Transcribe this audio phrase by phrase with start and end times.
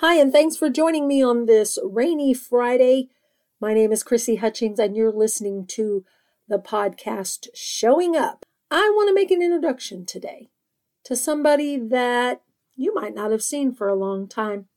[0.00, 3.10] Hi, and thanks for joining me on this rainy Friday.
[3.60, 6.06] My name is Chrissy Hutchings, and you're listening to
[6.48, 8.46] the podcast Showing Up.
[8.70, 10.48] I want to make an introduction today
[11.04, 12.40] to somebody that
[12.74, 14.68] you might not have seen for a long time,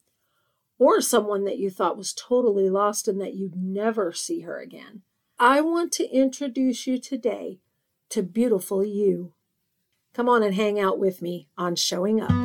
[0.77, 5.03] or someone that you thought was totally lost and that you'd never see her again.
[5.39, 7.59] I want to introduce you today
[8.09, 9.35] to beautiful you.
[10.13, 12.42] Come on and hang out with me on Showing Up.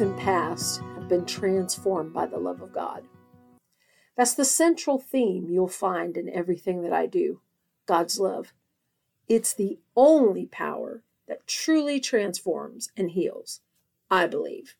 [0.00, 3.04] And past have been transformed by the love of God.
[4.16, 7.40] That's the central theme you'll find in everything that I do
[7.86, 8.52] God's love.
[9.28, 13.60] It's the only power that truly transforms and heals,
[14.10, 14.76] I believe.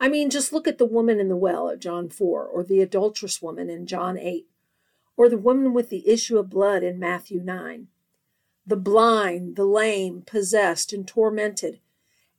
[0.00, 2.80] I mean, just look at the woman in the well at John 4, or the
[2.80, 4.46] adulterous woman in John 8,
[5.16, 7.88] or the woman with the issue of blood in Matthew 9.
[8.66, 11.80] The blind, the lame, possessed, and tormented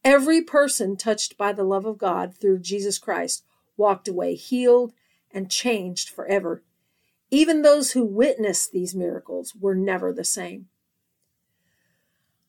[0.04, 3.46] Every person touched by the love of God through Jesus Christ
[3.78, 4.94] walked away healed
[5.32, 6.62] and changed forever.
[7.32, 10.68] Even those who witnessed these miracles were never the same.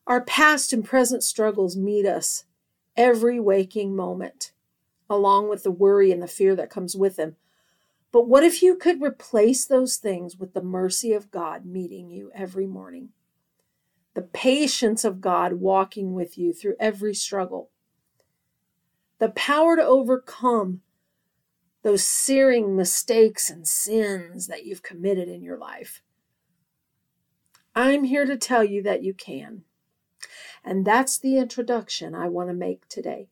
[0.05, 2.43] Our past and present struggles meet us
[2.95, 4.51] every waking moment,
[5.09, 7.37] along with the worry and the fear that comes with them.
[8.11, 12.31] But what if you could replace those things with the mercy of God meeting you
[12.35, 13.09] every morning?
[14.15, 17.69] The patience of God walking with you through every struggle,
[19.19, 20.81] the power to overcome
[21.83, 26.01] those searing mistakes and sins that you've committed in your life.
[27.75, 29.63] I'm here to tell you that you can.
[30.63, 33.27] And that's the introduction I want to make today.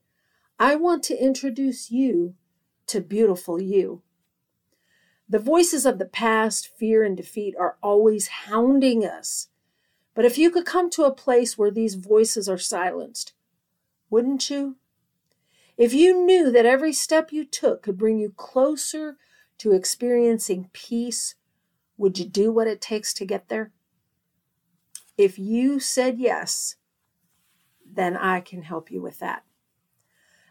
[0.59, 2.35] I want to introduce you
[2.87, 4.03] to beautiful you.
[5.29, 9.47] The voices of the past, fear, and defeat are always hounding us
[10.13, 13.33] but if you could come to a place where these voices are silenced,
[14.09, 14.77] wouldn't you?
[15.75, 19.17] If you knew that every step you took could bring you closer
[19.57, 21.35] to experiencing peace,
[21.97, 23.71] would you do what it takes to get there?
[25.17, 26.75] If you said yes,
[27.85, 29.43] then I can help you with that.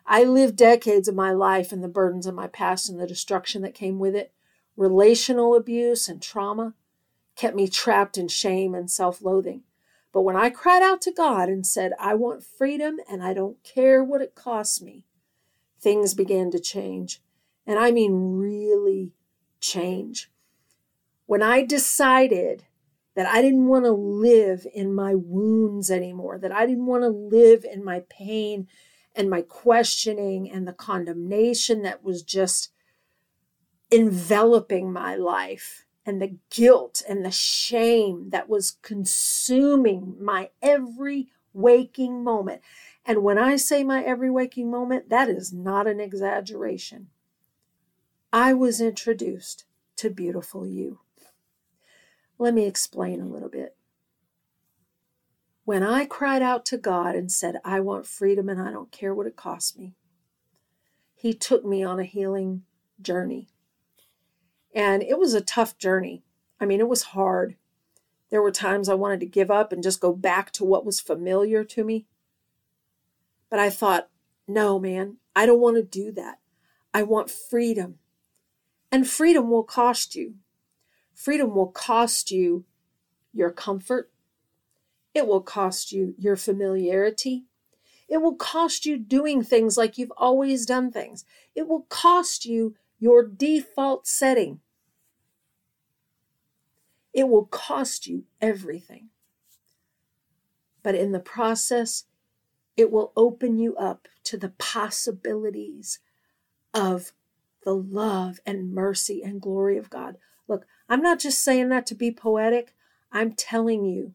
[0.05, 3.62] I lived decades of my life in the burdens of my past and the destruction
[3.62, 4.33] that came with it,
[4.77, 6.75] relational abuse and trauma
[7.42, 9.64] kept me trapped in shame and self loathing.
[10.12, 13.60] But when I cried out to God and said, I want freedom and I don't
[13.64, 15.06] care what it costs me,
[15.80, 17.20] things began to change.
[17.66, 19.14] And I mean, really
[19.58, 20.30] change.
[21.26, 22.62] When I decided
[23.16, 27.09] that I didn't want to live in my wounds anymore, that I didn't want to
[27.09, 28.69] live in my pain
[29.16, 32.70] and my questioning and the condemnation that was just
[33.91, 42.25] enveloping my life and the guilt and the shame that was consuming my every waking
[42.25, 42.63] moment.
[43.05, 47.09] And when I say my every waking moment, that is not an exaggeration.
[48.33, 49.65] I was introduced
[49.97, 51.01] to beautiful you.
[52.39, 53.77] Let me explain a little bit.
[55.65, 59.15] When I cried out to God and said, I want freedom and I don't care
[59.15, 59.95] what it costs me,
[61.15, 62.63] He took me on a healing
[63.01, 63.49] journey.
[64.75, 66.22] And it was a tough journey.
[66.60, 67.56] I mean, it was hard.
[68.31, 71.00] There were times I wanted to give up and just go back to what was
[71.00, 72.06] familiar to me.
[73.50, 74.09] But I thought,
[74.49, 76.38] no, man, I don't want to do that.
[76.94, 77.99] I want freedom.
[78.91, 80.37] And freedom will cost you.
[81.15, 82.65] Freedom will cost you
[83.34, 84.10] your comfort.
[85.15, 87.44] It will cost you your familiarity.
[88.09, 91.27] It will cost you doing things like you've always done things.
[91.54, 94.60] It will cost you your default setting.
[97.12, 99.09] It will cost you everything.
[100.83, 102.05] But in the process,
[102.77, 105.98] it will open you up to the possibilities
[106.75, 107.13] of
[107.65, 110.16] the love and mercy and glory of God.
[110.48, 112.75] Look, I'm not just saying that to be poetic.
[113.13, 114.15] I'm telling you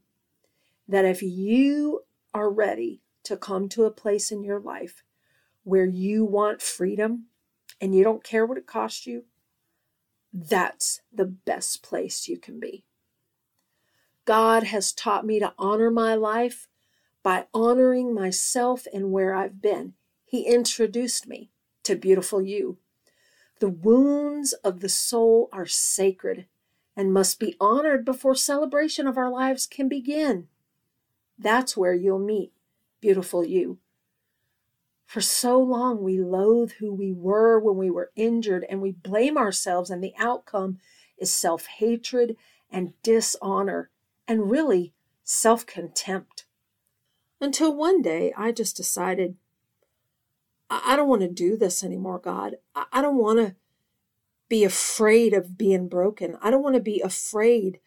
[0.88, 2.02] that if you
[2.34, 5.04] are ready to come to a place in your life
[5.64, 7.26] where you want freedom
[7.80, 9.26] and you don't care what it costs you,
[10.34, 12.86] that's the best place you can be.
[14.28, 16.68] God has taught me to honor my life
[17.24, 19.94] by honoring myself and where I've been.
[20.26, 21.50] He introduced me
[21.84, 22.78] to beautiful you.
[23.62, 26.46] The wounds of the soul are sacred
[26.94, 30.50] and must be honored before celebration of our lives can begin.
[31.40, 32.52] That's where you'll meet
[33.00, 33.78] beautiful you.
[35.06, 39.38] For so long, we loathe who we were when we were injured and we blame
[39.38, 40.80] ourselves, and the outcome
[41.18, 42.36] is self hatred
[42.70, 43.90] and dishonor,
[44.28, 44.94] and really
[45.24, 46.46] self contempt.
[47.40, 49.36] Until one day, I just decided
[50.70, 52.56] I don't want to do this anymore, God.
[52.76, 53.56] I don't want to
[54.50, 56.38] be afraid of being broken.
[56.42, 57.80] I don't want to be afraid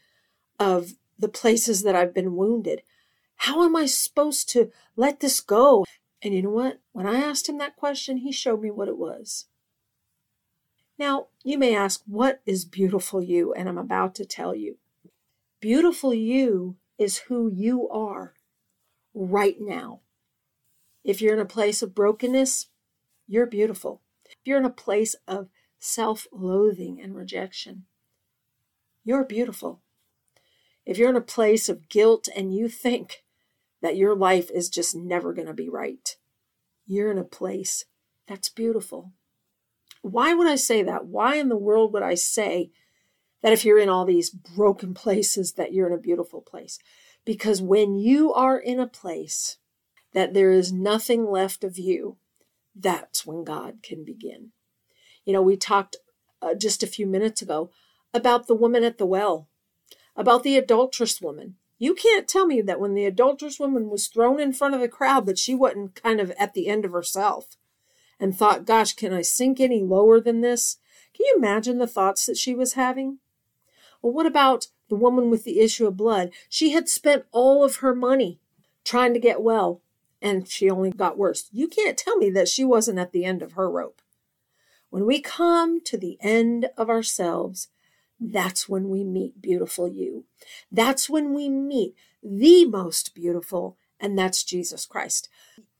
[0.58, 2.82] of the places that I've been wounded.
[3.36, 5.84] How am I supposed to let this go?
[6.22, 6.81] And you know what?
[6.93, 9.46] When I asked him that question, he showed me what it was.
[10.98, 13.54] Now, you may ask, what is beautiful you?
[13.54, 14.76] And I'm about to tell you.
[15.60, 18.34] Beautiful you is who you are
[19.12, 20.00] right now.
[21.04, 22.68] If you're in a place of brokenness,
[23.28, 24.00] you're beautiful.
[24.24, 25.48] If you're in a place of
[25.78, 27.84] self loathing and rejection,
[29.04, 29.82] you're beautiful.
[30.86, 33.22] If you're in a place of guilt and you think
[33.82, 36.16] that your life is just never going to be right,
[36.86, 37.84] you're in a place
[38.26, 39.12] that's beautiful.
[40.00, 41.06] Why would I say that?
[41.06, 42.70] Why in the world would I say
[43.42, 46.78] that if you're in all these broken places that you're in a beautiful place?
[47.25, 49.58] Because when you are in a place
[50.12, 52.16] that there is nothing left of you,
[52.75, 54.52] that's when God can begin.
[55.25, 55.96] You know, we talked
[56.42, 57.70] uh, just a few minutes ago
[58.12, 59.48] about the woman at the well,
[60.16, 61.56] about the adulterous woman.
[61.78, 64.88] You can't tell me that when the adulterous woman was thrown in front of the
[64.88, 67.56] crowd that she wasn't kind of at the end of herself
[68.19, 70.76] and thought, gosh, can I sink any lower than this?
[71.14, 73.19] Can you imagine the thoughts that she was having?
[74.02, 76.31] Well, what about the woman with the issue of blood?
[76.49, 78.38] She had spent all of her money
[78.85, 79.82] trying to get well,
[80.23, 81.49] and she only got worse.
[81.52, 84.00] You can't tell me that she wasn't at the end of her rope.
[84.91, 87.69] When we come to the end of ourselves,
[88.19, 90.25] that's when we meet beautiful you.
[90.70, 95.29] That's when we meet the most beautiful, and that's Jesus Christ.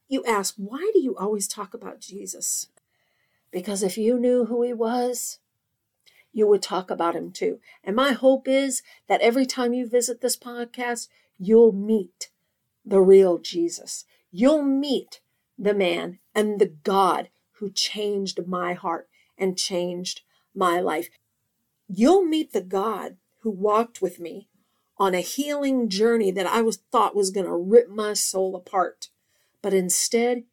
[0.08, 2.69] You ask, why do you always talk about Jesus?
[3.50, 5.38] Because if you knew who he was,
[6.32, 7.60] you would talk about him too.
[7.82, 12.30] And my hope is that every time you visit this podcast, you'll meet
[12.84, 14.04] the real Jesus.
[14.30, 15.20] You'll meet
[15.58, 20.22] the man and the God who changed my heart and changed
[20.54, 21.08] my life.
[21.88, 24.48] You'll meet the God who walked with me
[24.98, 29.08] on a healing journey that I was thought was going to rip my soul apart.
[29.62, 30.44] But instead,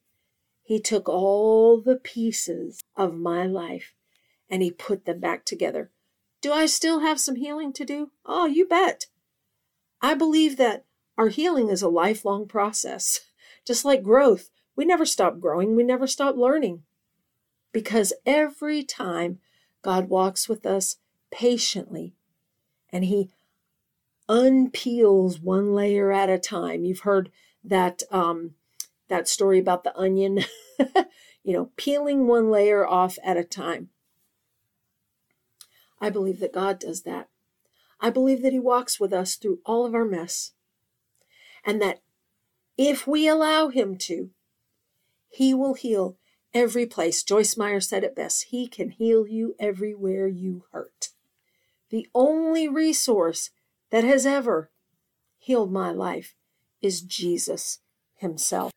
[0.63, 3.93] he took all the pieces of my life
[4.49, 5.91] and he put them back together.
[6.41, 8.11] Do I still have some healing to do?
[8.25, 9.07] Oh, you bet.
[10.01, 10.85] I believe that
[11.17, 13.21] our healing is a lifelong process,
[13.65, 14.49] just like growth.
[14.75, 16.83] We never stop growing, we never stop learning.
[17.71, 19.39] Because every time
[19.81, 20.97] God walks with us
[21.31, 22.15] patiently
[22.91, 23.29] and He
[24.29, 26.85] unpeels one layer at a time.
[26.85, 27.31] You've heard
[27.63, 28.51] that um,
[29.07, 30.43] that story about the onion,
[31.43, 33.89] you know, peeling one layer off at a time.
[35.99, 37.29] I believe that God does that.
[37.99, 40.51] I believe that He walks with us through all of our mess.
[41.65, 42.01] And that
[42.77, 44.29] if we allow Him to,
[45.29, 46.17] He will heal
[46.53, 47.23] every place.
[47.23, 51.09] Joyce Meyer said it best He can heal you everywhere you hurt.
[51.89, 53.49] The only resource
[53.89, 54.69] that has ever
[55.37, 56.35] healed my life
[56.81, 57.79] is Jesus
[58.15, 58.71] Himself.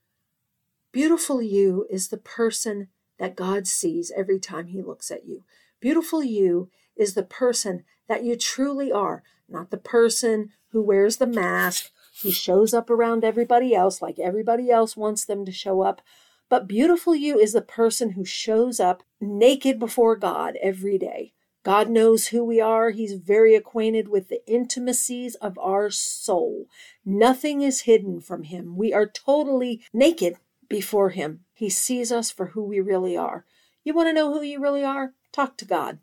[0.92, 5.44] Beautiful you is the person that God sees every time He looks at you.
[5.80, 11.26] Beautiful you is the person that you truly are, not the person who wears the
[11.26, 11.90] mask,
[12.22, 16.02] who shows up around everybody else like everybody else wants them to show up.
[16.50, 21.32] But beautiful you is the person who shows up naked before God every day.
[21.62, 22.90] God knows who we are.
[22.90, 26.66] He's very acquainted with the intimacies of our soul.
[27.04, 28.76] Nothing is hidden from Him.
[28.76, 30.36] We are totally naked
[30.68, 31.40] before Him.
[31.52, 33.44] He sees us for who we really are.
[33.84, 35.12] You want to know who you really are?
[35.32, 35.98] Talk to God.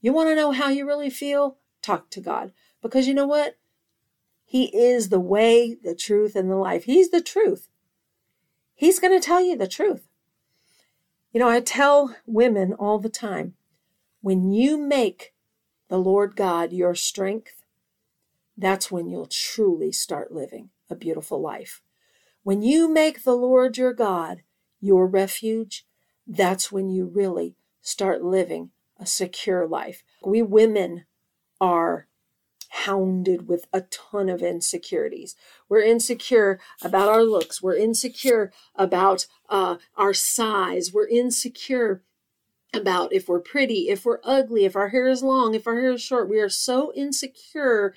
[0.00, 1.58] You want to know how you really feel?
[1.82, 2.52] Talk to God.
[2.82, 3.56] Because you know what?
[4.44, 6.84] He is the way, the truth, and the life.
[6.84, 7.68] He's the truth.
[8.74, 10.08] He's going to tell you the truth.
[11.32, 13.54] You know, I tell women all the time
[14.20, 15.32] when you make
[15.88, 17.62] the Lord God your strength,
[18.56, 21.82] that's when you'll truly start living a beautiful life.
[22.42, 24.42] When you make the Lord your God
[24.80, 25.86] your refuge,
[26.26, 30.02] that's when you really start living a secure life.
[30.24, 31.06] We women
[31.60, 32.06] are
[32.70, 35.34] hounded with a ton of insecurities.
[35.68, 37.60] We're insecure about our looks.
[37.60, 40.92] We're insecure about uh, our size.
[40.92, 42.02] We're insecure
[42.72, 45.92] about if we're pretty, if we're ugly, if our hair is long, if our hair
[45.92, 46.28] is short.
[46.28, 47.94] We are so insecure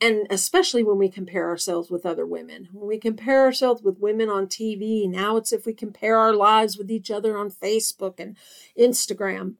[0.00, 2.68] And especially when we compare ourselves with other women.
[2.72, 6.76] When we compare ourselves with women on TV, now it's if we compare our lives
[6.76, 8.36] with each other on Facebook and
[8.78, 9.54] Instagram.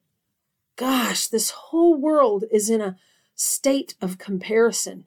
[0.77, 2.97] Gosh, this whole world is in a
[3.35, 5.05] state of comparison.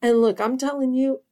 [0.00, 1.22] And look, I'm telling you,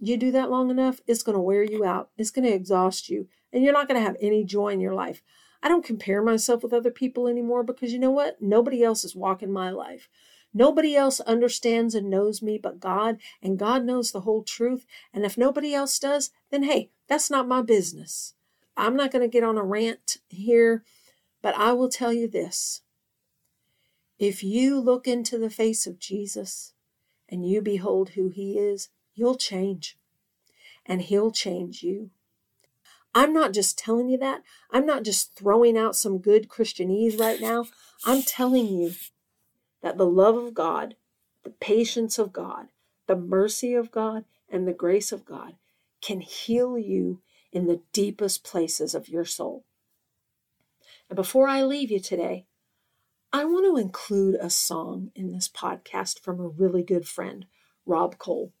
[0.00, 2.10] you do that long enough, it's going to wear you out.
[2.16, 4.94] It's going to exhaust you, and you're not going to have any joy in your
[4.94, 5.22] life.
[5.62, 8.40] I don't compare myself with other people anymore because you know what?
[8.40, 10.08] Nobody else is walking my life.
[10.54, 14.86] Nobody else understands and knows me but God, and God knows the whole truth.
[15.12, 18.34] And if nobody else does, then hey, that's not my business.
[18.76, 20.84] I'm not going to get on a rant here,
[21.46, 22.82] but I will tell you this.
[24.18, 26.72] If you look into the face of Jesus
[27.28, 29.96] and you behold who he is, you'll change.
[30.84, 32.10] And he'll change you.
[33.14, 34.42] I'm not just telling you that.
[34.72, 37.66] I'm not just throwing out some good Christianese right now.
[38.04, 38.94] I'm telling you
[39.82, 40.96] that the love of God,
[41.44, 42.70] the patience of God,
[43.06, 45.54] the mercy of God, and the grace of God
[46.02, 47.20] can heal you
[47.52, 49.64] in the deepest places of your soul.
[51.08, 52.46] And before I leave you today,
[53.32, 57.46] I want to include a song in this podcast from a really good friend,
[57.84, 58.52] Rob Cole.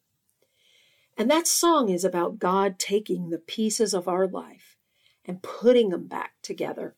[1.16, 4.76] And that song is about God taking the pieces of our life
[5.24, 6.94] and putting them back together.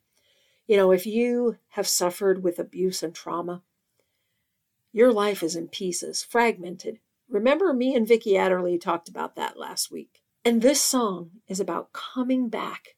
[0.67, 3.63] You know, if you have suffered with abuse and trauma,
[4.93, 6.99] your life is in pieces, fragmented.
[7.29, 10.23] Remember, me and Vicki Adderley talked about that last week.
[10.45, 12.97] And this song is about coming back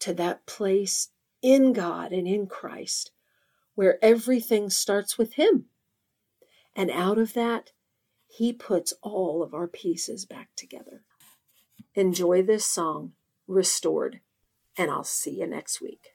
[0.00, 1.08] to that place
[1.42, 3.12] in God and in Christ
[3.74, 5.66] where everything starts with Him.
[6.76, 7.70] And out of that,
[8.26, 11.02] He puts all of our pieces back together.
[11.94, 13.12] Enjoy this song,
[13.48, 14.20] Restored,
[14.76, 16.09] and I'll see you next week.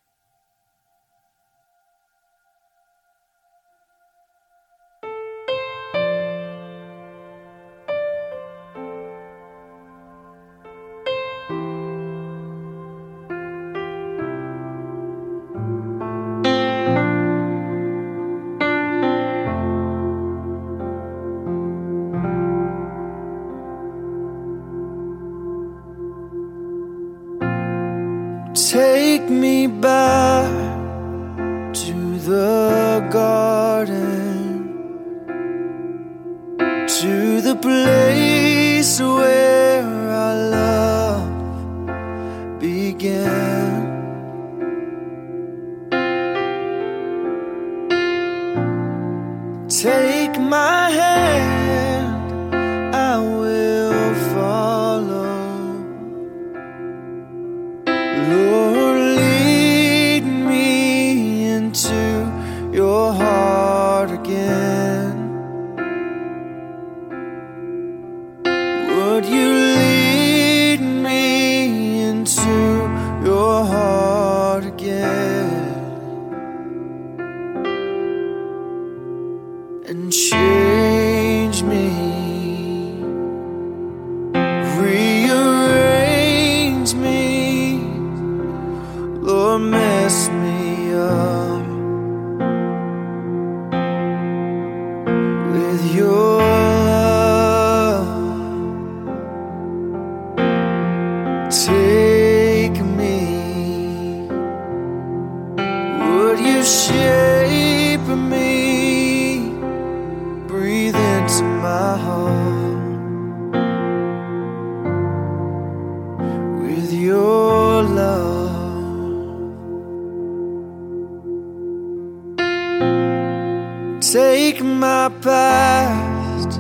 [124.16, 126.52] Take my past,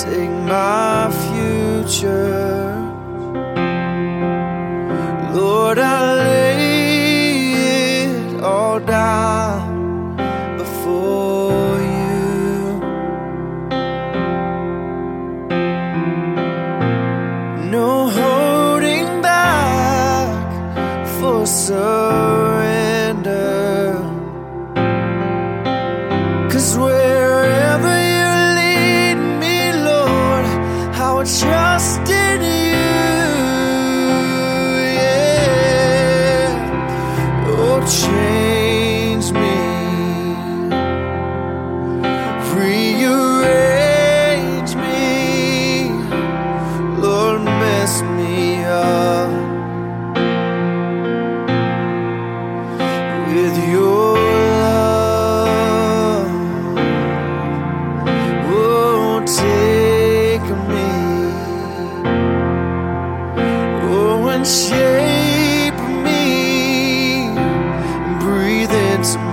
[0.00, 2.78] take my future.
[5.34, 6.33] Lord, I lay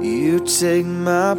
[0.04, 1.34] You take my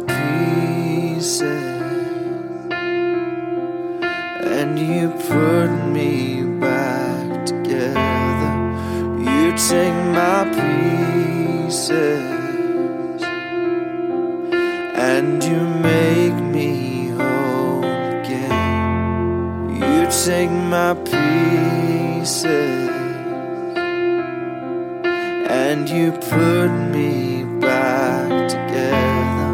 [25.71, 29.51] and you put me back together.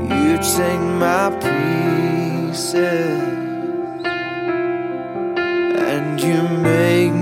[0.00, 3.20] You take my pieces
[5.92, 7.19] and you make